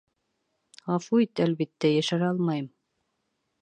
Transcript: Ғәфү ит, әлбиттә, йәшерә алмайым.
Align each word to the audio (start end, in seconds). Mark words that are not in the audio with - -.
Ғәфү 0.93 1.21
ит, 1.25 1.43
әлбиттә, 1.47 1.95
йәшерә 2.01 2.35
алмайым. 2.35 2.71